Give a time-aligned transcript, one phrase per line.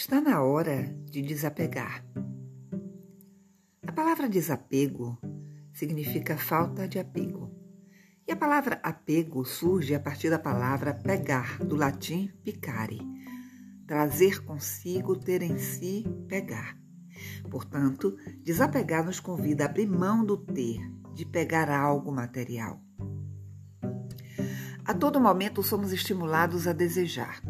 [0.00, 2.02] Está na hora de desapegar.
[3.86, 5.18] A palavra desapego
[5.74, 7.54] significa falta de apego.
[8.26, 12.98] E a palavra apego surge a partir da palavra pegar, do latim picare,
[13.86, 16.78] trazer consigo, ter em si, pegar.
[17.50, 20.80] Portanto, desapegar nos convida a abrir mão do ter,
[21.12, 22.82] de pegar algo material.
[24.82, 27.42] A todo momento somos estimulados a desejar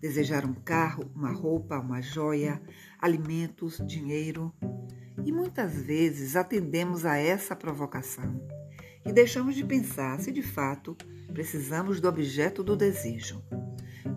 [0.00, 2.60] desejar um carro, uma roupa, uma joia,
[2.98, 4.52] alimentos, dinheiro.
[5.24, 8.40] E muitas vezes atendemos a essa provocação
[9.04, 10.96] e deixamos de pensar se de fato
[11.32, 13.42] precisamos do objeto do desejo.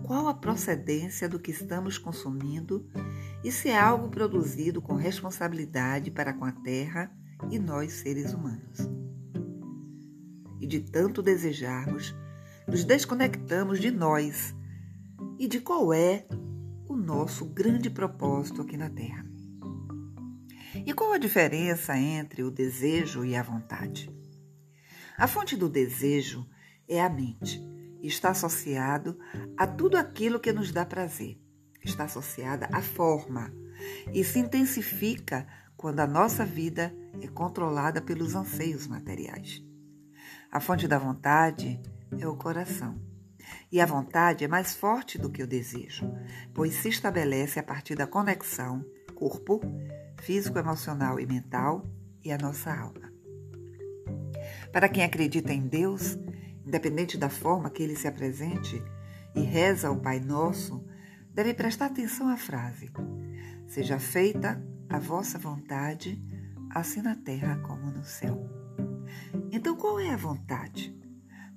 [0.02, 2.86] Qual a procedência do que estamos consumindo
[3.42, 7.10] e se é algo produzido com responsabilidade para com a terra
[7.50, 8.78] e nós, seres humanos.
[10.60, 12.14] E de tanto desejarmos,
[12.66, 14.54] nos desconectamos de nós
[15.38, 16.26] e de qual é
[16.88, 19.24] o nosso grande propósito aqui na Terra.
[20.86, 24.10] E qual a diferença entre o desejo e a vontade?
[25.16, 26.46] A fonte do desejo
[26.88, 27.60] é a mente
[28.00, 29.18] e está associado
[29.56, 31.40] a tudo aquilo que nos dá prazer.
[31.82, 33.52] Está associada à forma
[34.12, 39.62] e se intensifica quando a nossa vida é controlada pelos anseios materiais.
[40.50, 41.80] A fonte da vontade
[42.18, 43.13] é o coração
[43.70, 46.10] e a vontade é mais forte do que o desejo,
[46.52, 48.84] pois se estabelece a partir da conexão
[49.14, 49.60] corpo,
[50.20, 51.86] físico, emocional e mental
[52.22, 53.12] e a nossa alma.
[54.72, 56.18] Para quem acredita em Deus,
[56.66, 58.82] independente da forma que ele se apresente
[59.34, 60.84] e reza o Pai Nosso,
[61.32, 62.90] deve prestar atenção à frase:
[63.66, 66.22] Seja feita a vossa vontade,
[66.70, 68.48] assim na terra como no céu.
[69.50, 70.96] Então, qual é a vontade?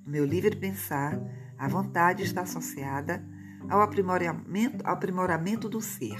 [0.06, 1.20] No meu livre pensar,
[1.58, 3.26] a vontade está associada
[3.70, 6.18] ao aprimoramento, ao aprimoramento do ser,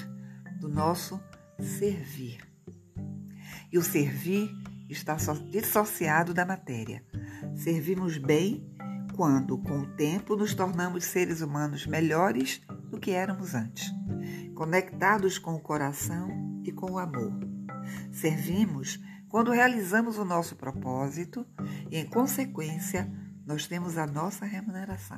[0.60, 1.22] do nosso
[1.60, 2.40] servir.
[3.72, 4.50] E o servir
[4.90, 5.16] está
[5.50, 7.04] dissociado da matéria.
[7.56, 8.66] Servimos bem
[9.16, 13.92] quando, com o tempo, nos tornamos seres humanos melhores do que éramos antes,
[14.56, 17.34] conectados com o coração e com o amor.
[18.12, 21.46] Servimos quando realizamos o nosso propósito
[21.92, 23.12] e, em consequência,
[23.48, 25.18] nós temos a nossa remuneração.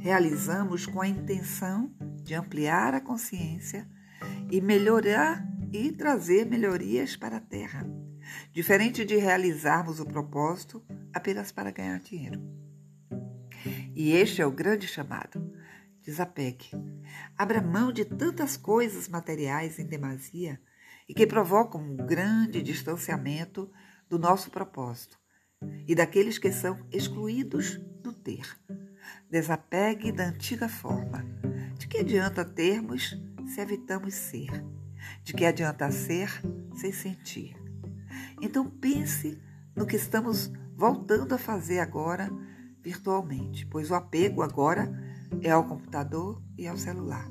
[0.00, 1.94] Realizamos com a intenção
[2.24, 3.88] de ampliar a consciência
[4.50, 7.86] e melhorar e trazer melhorias para a Terra,
[8.50, 10.84] diferente de realizarmos o propósito
[11.14, 12.42] apenas para ganhar dinheiro.
[13.94, 15.52] E este é o grande chamado.
[16.02, 16.70] Desapegue.
[17.38, 20.60] Abra mão de tantas coisas materiais em demasia
[21.08, 23.70] e que provocam um grande distanciamento
[24.08, 25.21] do nosso propósito
[25.86, 28.46] e daqueles que são excluídos do ter.
[29.30, 31.24] Desapegue da antiga forma.
[31.78, 34.64] De que adianta termos se evitamos ser?
[35.24, 36.30] De que adianta ser
[36.76, 37.56] sem sentir?
[38.40, 39.40] Então pense
[39.74, 42.30] no que estamos voltando a fazer agora
[42.82, 44.92] virtualmente, pois o apego agora
[45.40, 47.28] é ao computador e ao celular.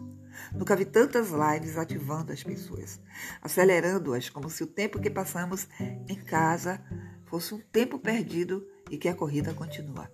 [0.53, 2.99] Nunca vi tantas lives ativando as pessoas,
[3.41, 5.67] acelerando-as como se o tempo que passamos
[6.07, 6.81] em casa
[7.31, 10.11] fosse um tempo perdido e que a corrida continua.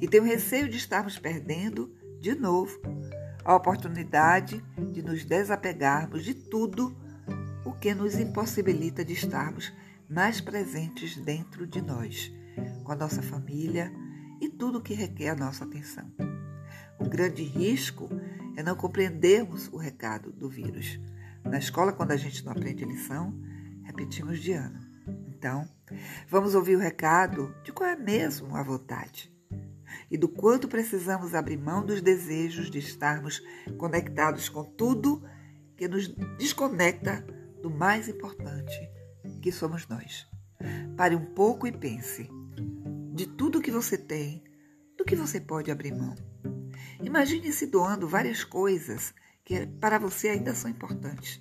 [0.00, 2.80] E tenho receio de estarmos perdendo, de novo,
[3.44, 6.96] a oportunidade de nos desapegarmos de tudo
[7.64, 9.72] o que nos impossibilita de estarmos
[10.08, 12.32] mais presentes dentro de nós,
[12.84, 13.92] com a nossa família
[14.40, 16.12] e tudo o que requer a nossa atenção.
[16.96, 18.08] O grande risco
[18.56, 21.00] é não compreendermos o recado do vírus.
[21.44, 23.34] Na escola, quando a gente não aprende lição,
[23.82, 24.89] repetimos de ano.
[25.40, 25.66] Então,
[26.28, 29.34] vamos ouvir o recado de qual é mesmo a vontade
[30.10, 33.42] e do quanto precisamos abrir mão dos desejos de estarmos
[33.78, 35.26] conectados com tudo
[35.78, 37.24] que nos desconecta
[37.62, 38.90] do mais importante,
[39.40, 40.28] que somos nós.
[40.94, 42.28] Pare um pouco e pense
[43.14, 44.44] de tudo que você tem,
[44.94, 46.14] do que você pode abrir mão.
[47.02, 51.40] Imagine se doando várias coisas que para você ainda são importantes,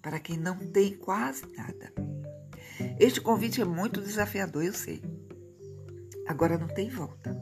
[0.00, 2.11] para quem não tem quase nada.
[2.98, 5.02] Este convite é muito desafiador, eu sei.
[6.26, 7.36] Agora não tem volta.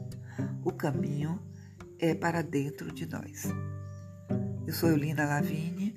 [0.63, 1.39] O caminho
[1.99, 3.47] é para dentro de nós.
[4.65, 5.95] Eu sou Eulina Lavigne,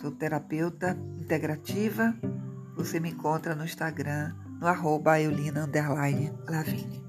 [0.00, 2.14] sou terapeuta integrativa.
[2.76, 5.68] Você me encontra no Instagram, no arroba Eulina
[6.48, 7.05] Lavigne.